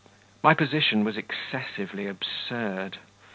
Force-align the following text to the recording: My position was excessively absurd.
My 0.41 0.55
position 0.55 1.03
was 1.03 1.15
excessively 1.15 2.07
absurd. 2.07 2.97